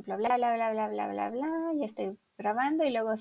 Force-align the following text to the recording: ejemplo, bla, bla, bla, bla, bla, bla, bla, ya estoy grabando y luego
ejemplo, 0.00 0.16
bla, 0.16 0.36
bla, 0.36 0.54
bla, 0.54 0.70
bla, 0.72 0.88
bla, 0.88 1.08
bla, 1.08 1.30
bla, 1.30 1.48
ya 1.78 1.84
estoy 1.84 2.18
grabando 2.38 2.84
y 2.84 2.90
luego 2.90 3.16